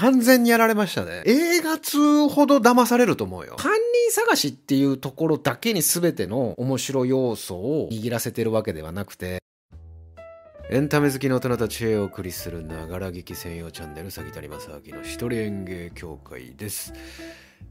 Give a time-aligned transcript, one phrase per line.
[0.00, 1.22] 完全にやられましたね。
[1.26, 3.56] 映画通ほど騙されると思うよ。
[3.58, 9.42] 犯人探しっていうところだけに全ての面白要素を握らせてるわけではなくて、
[10.70, 16.94] エンタメ好きの大人たちへお送りするながら劇専用チャンネル、詐欺谷正明の一人演芸協会です。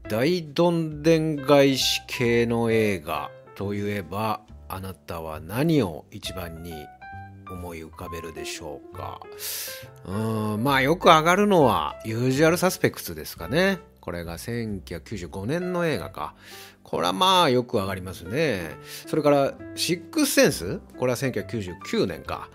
[0.08, 6.74] 大どんでん返し系の映画といえば、あなたは何を一番に
[7.54, 9.20] 思い浮かべるでしょうか。
[10.06, 13.78] うん、まあよく上がるのは、ユージュアルサスペクツですかね。
[14.00, 16.34] これが1995年の映画か。
[16.82, 18.76] これはまあよく上がりますね。
[19.06, 22.48] それから、シックスセンスこれは1999年か。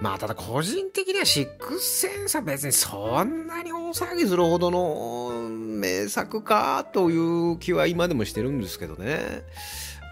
[0.00, 9.42] まあただ個人的にはシックスセンスは別にそんなに大騒ぎするほどの名作かという気は今でもしてるんですけどね。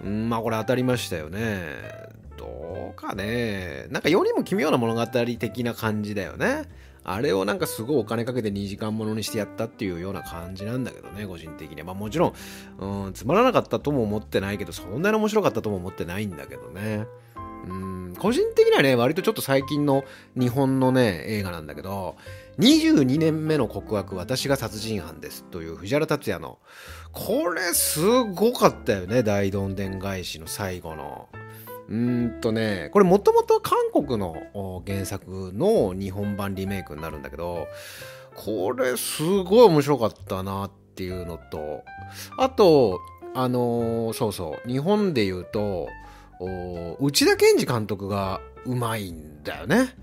[0.02, 1.76] うん、まあこれ当たりましたよね。
[2.38, 3.86] どうかね。
[3.90, 6.62] なんか世にも奇妙な物語的な感じだよね。
[7.04, 11.86] あれをなんかすごいお金かけて2時間ものにしてやったっていうような感じなんだけどね、個人的には。
[11.86, 12.34] まあもちろ
[12.78, 17.06] ん、うん、つまらなかったとも思ってないけど、そんなに面白かったとも思ってないんだけどね。
[17.66, 20.04] うん、個人的にはね、割とちょっと最近の
[20.36, 22.16] 日本のね、映画なんだけど、
[22.58, 26.58] 22年目の告白、私が殺人犯ですという藤原竜也の、
[27.12, 31.28] これすごかったよね、大どんでん返しの最後の。
[31.88, 37.66] うんとね、これもともと韓国の原作の日本版リメイクになるんだけど、
[38.34, 41.82] これすごい面白かったなっていうのと、
[42.36, 43.00] あと、
[43.34, 45.88] あのー、そうそう、日本で言うと、
[47.00, 49.96] 内田健二監督がうまいんだよね。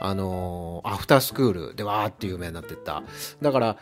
[0.00, 3.02] あのー、アフタースクールでわーって有名になってった。
[3.42, 3.76] だから、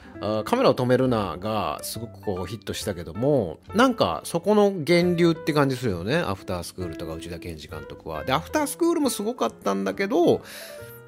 [0.44, 6.16] カメラを止めるながすごくこうヒットしたけども、なんかそこの源流って感じするよね。
[6.16, 8.25] アフタースクールとか内田健二監督は。
[8.25, 10.42] で、アフタースクールもすごかったんだけど、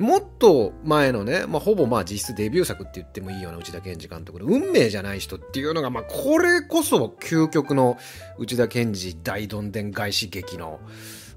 [0.00, 7.98] もっと前のね、まあ、ほぼまあ実質デビュー作って言ってもいいような内田健二監督の運命じゃない人っていうのが、まあ、これこそ究極の
[8.38, 10.80] 内田健二大どんでん返し劇の、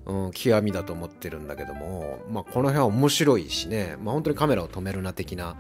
[0.05, 5.55] うん、極みだと思ってるんだけども、まあ、この辺は面白いしね、まあ、本当にカメラを止めるな的な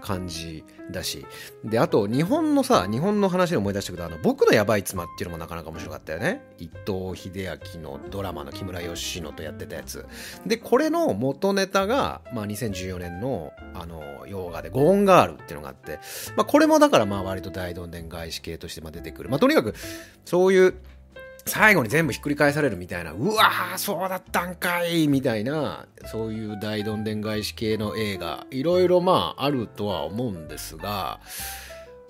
[0.00, 1.24] 感じだし。
[1.64, 6.42] で、あと、日本のさ、日本の話で思い出したけど、あの、僕のやばい妻っていうのもなかなか面白かったよね。
[6.58, 10.06] 伊藤英明のドラマの木村佳乃とやってたやつ。
[10.44, 15.98] で、これの元ネタが、まあ、2014年の、あの、洋画でゴーンガールっていうのがあって、
[16.36, 19.30] まあ、これもだからまあ割と大どんでん返し系としてまあ出てくる。
[19.30, 19.74] まあ、とにかく、
[20.24, 20.74] そういう、
[21.46, 31.20] 最後に全部ひっくり返されるみたいな、うわー、そうだったんかいみたいな、そういう大どんでん返し系の映画、いろいろまああるとは思うんですが、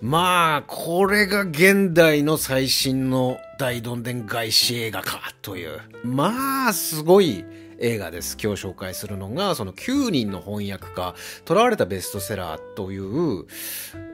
[0.00, 5.80] まあ、これが現代の最新の大どんでん返し映画か、という。
[6.04, 7.44] まあ、すごい
[7.78, 8.36] 映画です。
[8.42, 11.14] 今日紹介するのが、その9人の翻訳家、
[11.46, 13.46] 囚われたベストセラーという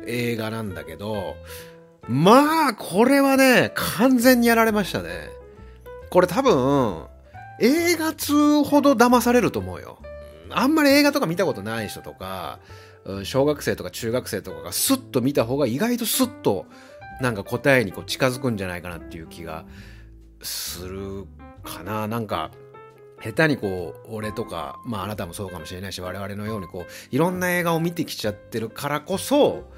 [0.06, 1.36] 映画なんだけど、
[2.08, 5.28] まあ、これはね、完全にやられましたね。
[6.10, 7.06] これ多分、
[7.60, 9.98] 映画通ほど騙されると思うよ。
[10.50, 12.58] あんまり映画とか見たことない人とか、
[13.24, 16.66] 小学生とか中学生とかがスッと見た方が意外とスッと
[17.20, 19.64] なんか答えにこう近づくんじゃないかなっていう気が
[20.42, 21.26] する
[21.62, 22.08] かな。
[22.08, 22.50] なんか、
[23.22, 29.70] 下手にこう、俺とか、まああなたもそうかもしれないし、我々のようにこう、いろんな映画を見てきちゃってるからこそ、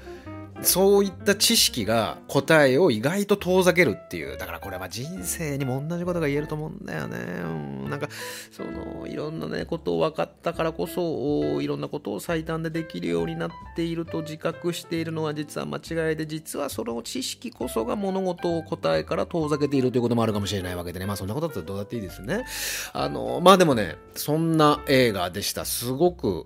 [0.61, 4.37] そういった知識が答えを意外と遠ざけるっていう。
[4.37, 7.17] だからこれは人生にも同じことが言えると思うんだよね。
[7.43, 8.07] うん、なんか、
[8.51, 21.05] その、いろんなね、ことを分かったからこそ、いろんなことを最短でできるようになっていると自覚しているのは実は間違いで、実はその知識こそが物事を答えから遠ざけているということもあるかもしれないわけでね。
[21.05, 22.45] まあそんなことだったらどうだっていいですね。
[22.93, 25.65] あの、まあでもね、そんな映画でした。
[25.65, 26.45] すごく、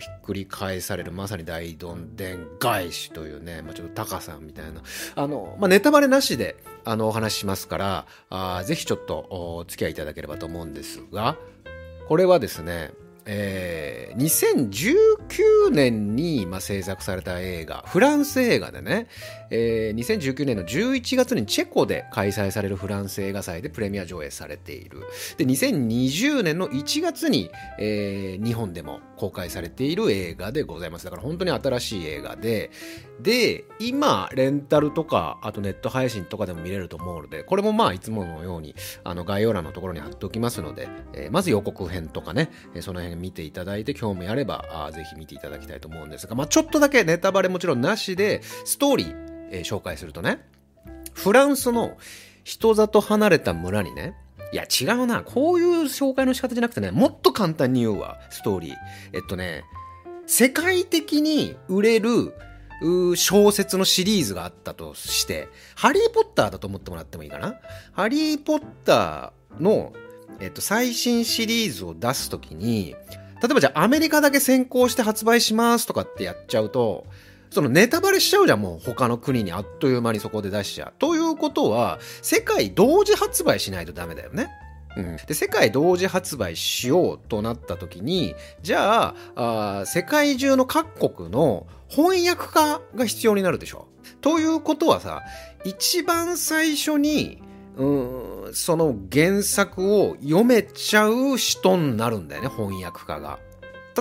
[0.00, 4.82] ひっくり返される、まさに大どんでん返しというね、まあ、ちょっとタカさんみたいな、
[5.14, 11.38] あの、まあ、ネタバレなしで、あの、お話ししますから、あぜひちょっとお付き合いいただければと思うんですが、
[12.08, 12.90] これはですね、
[13.26, 19.08] えー、2019年に、まあ、制作された映画、フランス映画でね、
[19.50, 25.00] えー、2019年の11月にチェコで開催されるフランス映画祭でプレミア上映されている。
[25.36, 31.04] で、2020年の1月に、えー、日本でも公開されている映画でございます。
[31.04, 32.70] だから本当に新しい映画で、
[33.20, 38.74] で、今、レンタルとか、あとネット配信とかでも見れると思うので、これもまあ、いつものように、
[39.04, 49.16] あの、概要欄のところに貼っておきますので、えー、まず予告編とかね、えー、その辺見ていただいて、興味あれば、あぜひ見ていただきたいと思うんですが、まあ、ちょっとだけネタバレもちろんなしで、ストーリー、
[49.50, 50.44] えー、紹介するとね、
[51.12, 51.96] フランスの
[52.42, 54.14] 人里離れた村にね、
[54.52, 58.74] いや違うな、こういう紹介の仕方じゃなくてね、もっと簡単に言うわ、ストーリー。
[59.12, 59.64] えっとね、
[60.26, 62.34] 世界的に売れる
[63.16, 67.56] 小説のシリーズがあったとして、ハリーポッターだと思ってもらってもいいかな？
[67.92, 69.92] ハリーポッターの、
[70.40, 72.94] えっと、最新シリーズを出すときに、
[73.42, 77.06] 例えばじゃあアメリカだけ先行して発売しますとかってやっちゃうと、
[77.50, 80.92] そのネタバレしちゃうじゃん、もう他の国にあっという間にそこで出しちゃう。
[80.98, 84.48] ということは、世界同時発売しないとダメだよね。
[84.96, 93.88] うん、で世界同時発売しようとなった時にじゃああ世界中の各国の翻訳家が必要になるでしょ。
[94.20, 95.22] ということはさ
[95.64, 97.42] 一番最初に
[97.76, 103.38] うんその原作を読めちゃう人になるんだよね翻訳家が。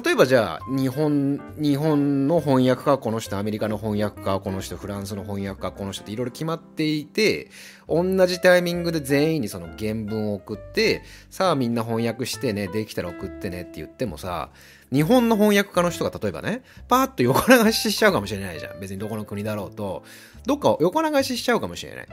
[0.04, 7.52] 例えばじゃあ日本日本の翻訳家はこの人アメリカの翻訳家はこの人フランスの翻訳家はこの人っていろいろ決まっていて
[7.88, 14.50] 同じタイミングで全員にその原文を送ってさあみんな翻訳してねできたら送ってねって言ってもさ
[14.92, 18.80] 日本の翻訳家の人が例えばねパーッと横流ししちゃうかもしれないじゃん。
[18.80, 20.04] 別にどこの国だろうと。
[20.48, 22.08] どっか横流ししちゃうかもしれない。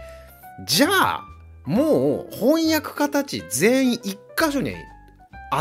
[0.66, 1.24] じゃあ
[1.64, 4.74] もう翻訳家たち全員一箇所に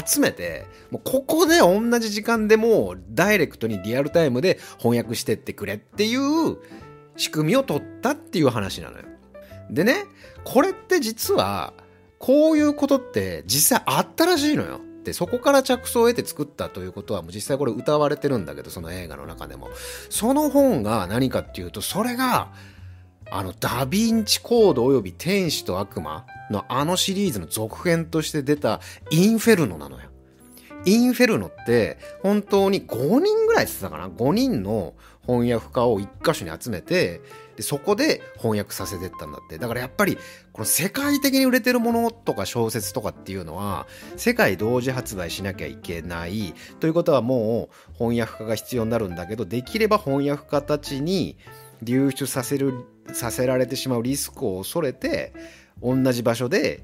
[0.05, 6.57] 集めて、もうここで同じ時間でもダイレクトにリアルタイムで翻訳してってくれっていう
[7.17, 9.05] 仕組みを取ったっていう話なのよ。
[9.69, 10.05] でね、
[10.43, 11.73] これって実は、
[12.17, 14.81] こういうことって実際あったらしいのよ。
[15.03, 19.69] で、そこから着想を得て作ったということはもう実際これ歌われてるんだけど、その映画の中でも。
[20.09, 22.51] その本が何かっていうと、それが、
[23.31, 28.81] あの、ダヴィンチコード及び天使と悪魔のあのシリーズの続編として出た
[29.11, 30.09] インフェルノなのよ。
[30.85, 34.93] インフェルノって本当に5人ぐらいって言ってたかな ?5 人の
[35.25, 37.21] 翻訳家を1箇所に集めて
[37.55, 40.17] でそこで翻訳させてったんだってだからやっぱり
[40.53, 43.85] この世界的に売れてるものとか小説とかっていうのは
[44.15, 51.37] 世界同時発売しなきゃいけないということはもう翻訳家が必要になるんだけどできれば翻訳家たちに
[51.83, 55.33] 流出させるさせられてしまうリスクを恐れて
[55.81, 56.83] 同じ場所で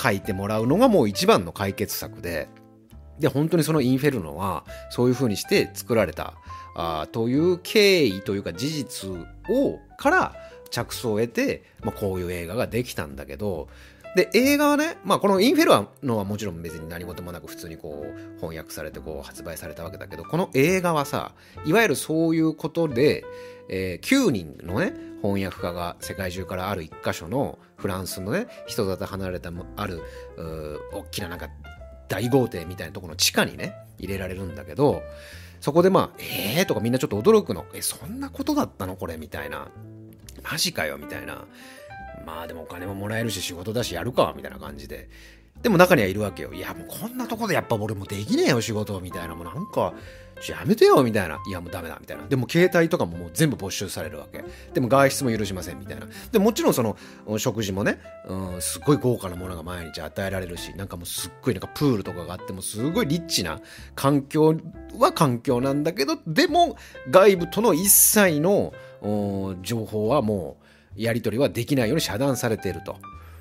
[0.00, 2.48] 書いてもらうのがもう一番の解決策で、
[3.18, 6.34] で、本当にそのインフェルノはそういう風にして作られた
[6.74, 10.34] あという経緯というか事実をから
[10.70, 13.68] 着想を得て、まあ、こういう映画ができたんだけど、
[14.16, 21.32] で、映画はね、まあこのインフェルノはもちろん別に何事もなく普通にこう翻訳されてこう発売されたわけだけど、この映画はさ、
[21.66, 23.24] いわゆるそういうことで、
[23.68, 24.92] えー、9人のね、
[25.22, 30.02] 翻訳家が世界中からある一箇所のフランスのね人里離れたある
[30.92, 31.48] 大きななんか
[32.08, 35.02] 大豪邸みたいなところの地下にね入れられるんだけど
[35.60, 36.64] そこでまあえー？
[36.66, 37.64] とかみんなちょっと驚くの。
[37.74, 38.94] えそんなことだったの？
[38.94, 39.16] これ？
[39.16, 39.68] みたいな。
[40.48, 40.98] マジかよ？
[40.98, 41.46] みたいな。
[42.24, 44.34] まあでもお金ももらえるし仕事だしやるか？
[44.36, 45.08] みたいな感じで。
[45.62, 46.52] でも中にはいるわけよ。
[46.52, 49.00] いやもうこんなとこでやっぱ俺もできねえよ仕事。
[49.00, 49.34] みたいな。
[49.34, 49.94] もうなんか
[50.48, 51.38] やめてよみたいな。
[51.48, 52.26] いやもうダメだみたいな。
[52.28, 54.44] でも携帯とかももう全部没収されるわけ。
[54.74, 56.06] でも外出も許しませんみたいな。
[56.30, 56.96] でもちろんその
[57.38, 57.98] 食事もね、
[58.28, 63.60] うん、すごい豪華なものが毎日与えられるし、なんかもうすっごいなんかプールとかがあってもすごいリッチな
[63.94, 64.56] 環境
[64.98, 66.76] は環境なんだけど、でも
[67.10, 68.72] 外部との一切の
[69.62, 70.58] 情報はも
[70.96, 72.96] うやり取りはできないように遮断されていると。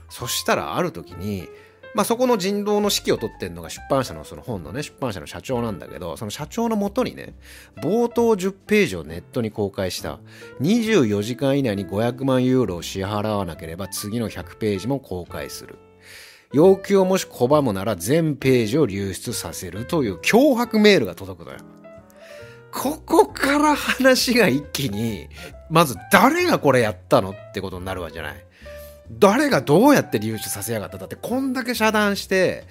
[0.09, 1.47] そしたらある時に、
[1.95, 7.35] まあ、そこの人道の指揮を取ってるのが出版社のその本のね、出版社の社長なんだけど、その社長のもとにね、
[7.77, 10.19] 冒頭10ページをネットに公開した。
[10.59, 15.77] 24時間以内に500万ユーロを支払わなければ次の100ページも公開する。
[16.51, 21.59] 要求をもし拒むなら全ページを流出させるという脅迫メールが届くのよ。
[22.73, 25.29] ここから話が一気に、
[25.69, 28.44] まず誰がこれやったのってことになるわけじゃない。
[29.11, 30.97] 誰がどうやって流出させやがった？
[30.97, 32.65] だってこんだけ遮断して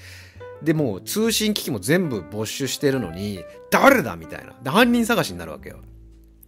[0.62, 4.54] でもう通信機器も全部没収してるのに誰だみたいな。
[4.62, 5.78] で犯人探しになるわけよ。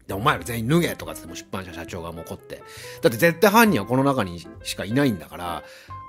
[0.07, 2.62] でお前ら全員脱げとかっても出版社社長がもう怒って。
[3.02, 5.62] だって絶対犯人はこの中にしかいないんだから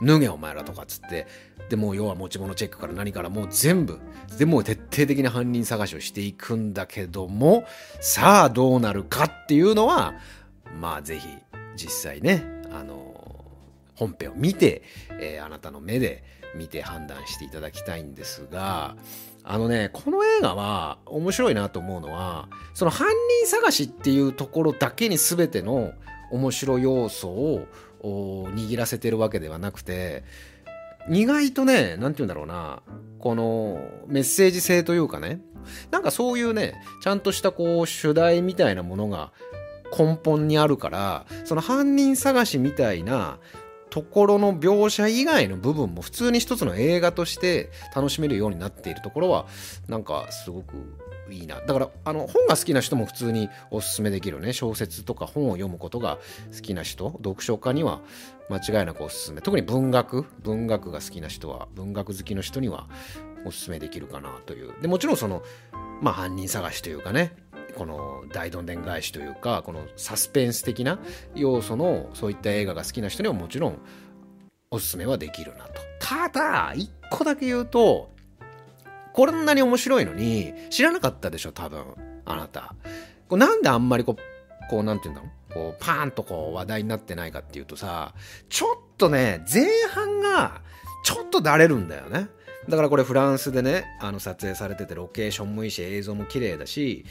[0.05, 1.27] 脱げお前らとかっつって。
[1.69, 3.99] でもう要は持ち物チェックから何からもう全部
[4.37, 7.65] でもう徹底的な犯人探しをしていくんだけども
[7.99, 10.13] さあどうなるかっていうのは
[10.79, 11.27] まあぜひ
[11.75, 13.06] 実際ねあの
[13.97, 14.83] 本編を見て、
[15.19, 16.23] えー、あなたの目で
[16.55, 18.95] 見て判断していただきたいんですが、
[19.43, 23.07] あのね、この映画は面白いなと思うのは、その犯
[23.41, 25.93] 人探しっていうところだけに全ての
[26.31, 27.67] 面白要素を
[28.01, 30.23] 握らせてるわけではなくて、
[31.09, 32.81] 意外とね、なんて言うんだろうな、
[33.19, 35.41] このメッセージ性というかね、
[35.91, 39.31] なんかそういうね、ちゃんとしたこう主題みたいなものが
[39.97, 43.39] 根本にあるから、その犯人探しみたいな
[43.89, 49.45] ところの描写以外の部分も普通に一つの映画として楽しめるようになっているところは
[49.87, 50.75] なんかすごく
[51.29, 51.59] いいな。
[51.61, 54.53] だからあの本が好きな人も普通におすすめできるね。
[54.53, 56.17] 小説とか本を読むことが
[56.53, 57.11] 好きな人。
[57.23, 58.01] 読書家には
[58.49, 59.41] 間違いなくおすすめ。
[59.41, 60.25] 特に文学。
[60.41, 62.87] 文学が好きな人は文学好きの人には
[63.45, 64.73] おすすめできるかなという。
[64.81, 65.43] でもちろんその
[66.01, 67.35] まあ犯人探しというかね。
[67.77, 70.99] この大どんでん返しというかこのサスペンス的な
[71.35, 73.79] 要素のそういった映画が好きな人にはもちろん
[74.71, 75.81] おすすめはできるなと。
[75.99, 78.09] ただ一個だけ言うと
[79.13, 81.85] こんなに面白いのに知らなかったでしょ多分
[82.25, 82.73] あなた。
[83.29, 85.53] こうなんであんまりこうこうなんて言うんだろう。
[85.53, 88.13] こうパーンとこう話題になってないかっていうとさ
[88.49, 90.61] ちょっとね前半が
[91.03, 92.27] ちょっとだれるんだよね。
[92.67, 97.05] だからこれフランスでねあの撮影されててロケーションもいいし映像も綺麗だし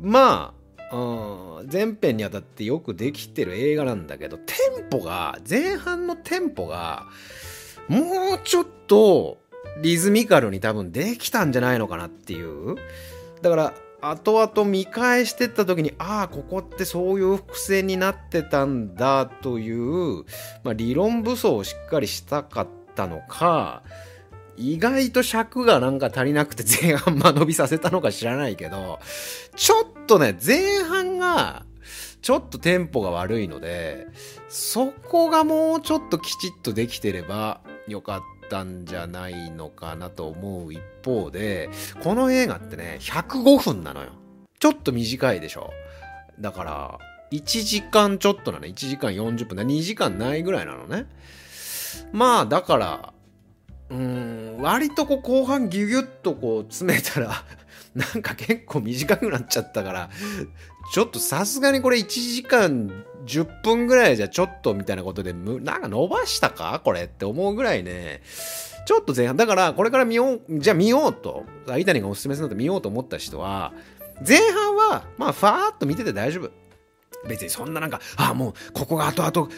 [0.00, 0.54] ま
[0.90, 7.06] あ、うん、前編にあたってよくできてる映画なんだけどテンポが前半のテンポが
[7.88, 9.38] もうちょっと
[9.82, 12.76] リズミカルに多分できたんじゃないのかなっていう。
[13.42, 20.24] だから後々見返してった時にああここってそういう伏線になってたんだという、
[20.62, 23.82] まあ、理論武装をしっかりしたかったのか
[24.56, 29.00] 意外と尺がなんか足りなくて前半間延びさせたのか知らないけど
[29.56, 31.64] ちょっとね前半が
[32.22, 34.06] ちょっとテンポが悪いので
[34.48, 41.68] そこがもうちょっときちっとできてればよかったんじゃないのかなと思う一方で
[42.02, 44.10] この映画ってね105分なのよ。
[44.58, 45.70] ちょっと短いでしょ。
[46.40, 46.98] だから
[47.32, 49.56] 1時間ちょっとなの1時間40分。
[49.56, 51.06] だ2時間ないぐらいなのね。
[52.12, 53.13] まあだから
[53.90, 57.44] うん割とこう後半ギュギュッとこう詰めたら
[57.94, 60.10] なんか結構短くなっちゃったから
[60.92, 66.80] ちょっとさすがにこれ1時間10分ぐらいじゃちょっとみたいなことでなんか伸ばしたか？
[66.84, 68.22] これって思うぐらいね。
[68.86, 71.44] ちょっと前半だからこれから見ようじゃあ見ようと。
[71.78, 73.72] 伊谷がおすすめするのと見ようと思った人は
[74.26, 76.50] 前半はまあファーっと見てて大丈夫。
[77.26, 79.48] 別にそんななんかああもうここが後々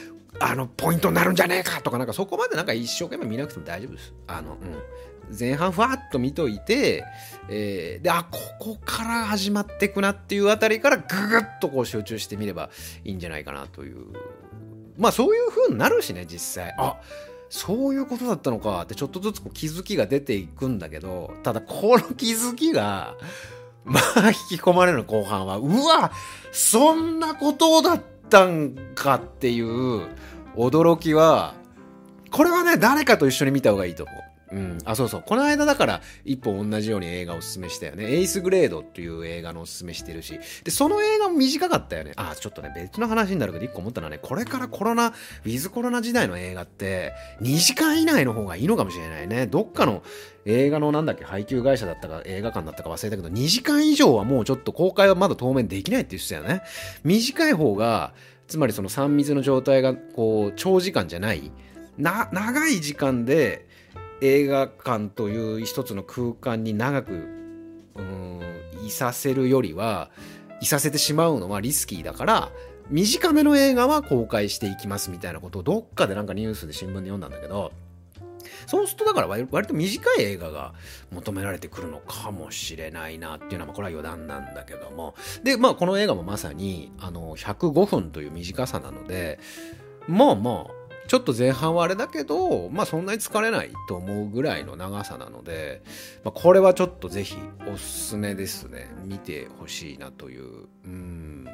[0.41, 4.15] あのポイントになるんじゃねえかとかなんかそこまでなんか一生懸命見なくても大丈夫です。
[4.27, 4.57] あの、
[5.31, 7.05] うん、前半ふわっと見といて、
[7.49, 12.71] えー、であここから始まってくなっていうあたりからググッとこう集中してみれば
[13.05, 14.07] いいんじゃないかなという。
[14.99, 16.75] まあそういう風になるしね実際。
[16.79, 16.97] あ
[17.49, 23.15] そういうことだったのかってちょっとずつこう気づきが出ていくんだけどただこの気づきが
[23.85, 26.11] まあ引き込まれる後半はうわ
[26.51, 30.03] そんなことだったったんかっていう
[30.57, 31.55] 驚きは、
[32.31, 34.17] これはね、誰かと一緒に見た方がいいと思う。
[34.57, 34.79] うん。
[34.87, 35.23] あ、そうそう。
[35.25, 38.07] この間だから、一本同じように映画をおすすめしたよね。
[38.07, 40.41] エイスグレードっていう映画のおすすめしてるし。
[40.65, 42.13] で、その映画も短かったよね。
[42.17, 49.47] あ、ちょっとね、別の話になるけど、一個思ったのはね、これからコロナ、ウィズコロナ時代の映画って、2時間以内の方がいいのかもしれないね。
[49.47, 50.03] どっかの
[50.47, 56.63] 映画のなんだっけ、配給会社だったか、映画館だったか忘れたけど、2時間以上はもうちょっと公開はまだ当面できないって言ってたよね。
[57.05, 58.15] 短い方が、
[58.49, 61.51] つまりその3密の状態がこう長時間じゃない
[61.99, 63.66] な長い時間で
[64.21, 67.37] 映画館という一つの空間に長く
[68.87, 70.11] いさせるよりは
[70.61, 72.51] いさせてしまうのはリスキーだから
[72.89, 77.73] 短めの映画は公開していきますみたいなことをどっかでなんかニュースで新聞で読んだんだけど
[78.67, 80.73] そうするとだから割と短い映画が
[81.13, 85.15] 求められてくるのかもしれないなっていうのはこれは余談なんだけども。
[85.43, 89.39] でまあこの映画もまさにあの105分という短さなので
[90.09, 90.76] まあまあ
[91.07, 95.83] ちょっと前半はあれだけど、まあそんなに疲れないと思うぐらいの長さなので、
[96.25, 97.37] まあ、これはちょっとぜひ
[97.73, 98.91] おすすめですね。
[99.05, 100.67] 見てほしいなという。
[100.85, 101.49] うん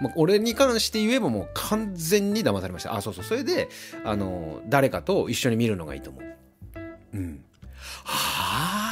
[0.00, 2.94] まあ、俺に関して言えばもう完全に騙されました。
[2.94, 3.24] あ、そうそう。
[3.24, 3.68] それで、
[4.04, 6.24] あの、誰かと一緒に見るのがいいと思う。
[7.14, 7.44] うん。
[8.04, 8.88] はあ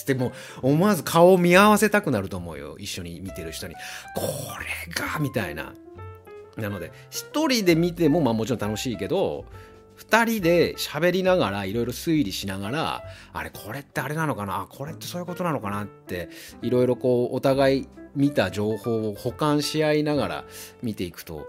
[0.00, 2.76] つってもう思わず顔を見合わせたくなると思うよ。
[2.78, 3.74] 一緒に見てる人に。
[4.14, 4.22] こ
[4.88, 5.74] れが、みたいな。
[6.60, 9.44] なので、一人で見ても、まあもちろん楽しいけど、
[10.00, 13.02] 2人で喋りながらいろいろ推理しながら
[13.34, 16.30] あれこれってあれなのかなあこれってそういうことなのかなって
[16.62, 20.44] いろいろこうお互い見た情報を補完し合いながら
[20.82, 21.46] 見ていくと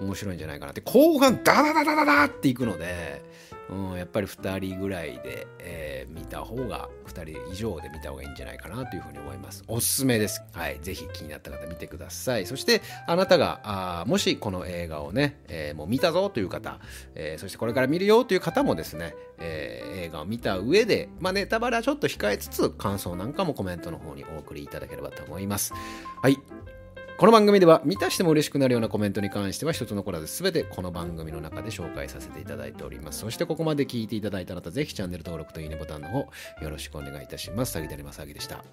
[0.00, 0.80] 面白いんじゃないかなって。
[0.80, 3.22] 後半ダダダダダダっていくので
[3.70, 9.62] うん、やっぱり2人ぐらいで、えー、見た方が2人以上で見た方がいいんじゃないかなというふうに思います。
[9.68, 10.42] おすすめです。
[10.52, 12.46] はいぜひ気になった方見てください。
[12.46, 16.80] そしてあなたがあもしこの映画をね、えー、もう見たぞという方、
[17.14, 25.72] えー、そしてこれから見るよという方もですね、えー、映画を見た上で、まあ、ネタバレはちょっと控えつつ感想なんかもコメントの方にお送りいただければと思います。
[26.22, 26.38] はい。
[27.20, 33.18] この番組では満たしても嬉しくなるようなコメントに関しては一つ残らず全てこの番組の中で紹介させていただいております。
[33.18, 36.30] そしてここまで聞いていただいた方ぜひチャンネル登録といいねボタンの方よ
[36.62, 37.76] ろしくお願いいたします。
[37.76, 38.64] 詐欺であります詐欺でした。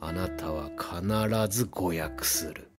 [0.00, 2.70] あなたは必ず誤訳する。